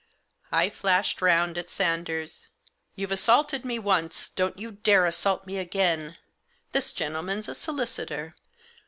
I 0.51 0.71
flashed 0.71 1.21
round 1.21 1.59
at 1.59 1.69
Sanders. 1.69 2.47
"You've 2.95 3.11
assaulted 3.11 3.63
me 3.63 3.77
once, 3.77 4.29
don't 4.29 4.57
you 4.57 4.71
dare 4.71 5.03
to 5.03 5.09
assault 5.09 5.45
me 5.45 5.59
again; 5.59 6.17
this 6.71 6.91
gentleman's 6.91 7.47
a 7.47 7.53
solicitor. 7.53 8.33